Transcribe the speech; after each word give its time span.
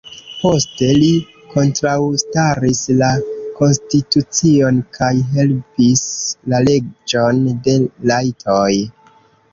Poste, 0.35 0.85
li 1.01 1.09
kontraŭstaris 1.55 2.81
la 3.01 3.11
konstitucion 3.59 4.81
kaj 4.99 5.13
helpis 5.35 6.03
la 6.55 6.63
leĝon 6.71 7.43
de 7.69 7.81
rajtoj. 8.15 8.69